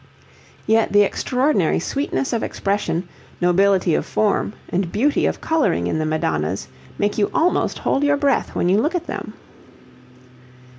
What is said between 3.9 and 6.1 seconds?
of form, and beauty of colouring in the